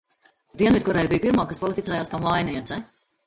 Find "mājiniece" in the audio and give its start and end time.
2.25-2.81